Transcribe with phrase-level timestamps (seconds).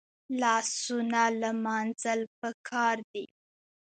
[0.39, 3.25] لاسونه لمانځل پکار دي